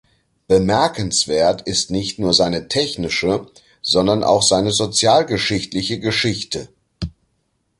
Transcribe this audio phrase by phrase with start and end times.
[0.47, 3.45] Bemerkenswert ist nicht nur seine technische,
[3.83, 6.69] sondern auch seine sozialgeschichtliche Geschichte.